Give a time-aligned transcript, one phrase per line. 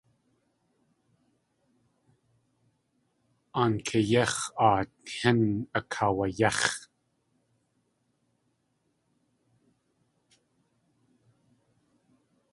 [3.59, 5.41] Aankayéx̲aa tín
[5.77, 6.73] akaawayéx̲.